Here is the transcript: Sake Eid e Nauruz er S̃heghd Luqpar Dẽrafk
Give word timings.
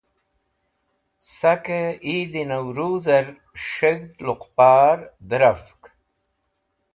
Sake 1.37 1.77
Eid 2.13 2.31
e 2.41 2.43
Nauruz 2.49 3.05
er 3.17 3.25
S̃heghd 3.67 4.11
Luqpar 4.25 4.99
Dẽrafk 5.29 5.83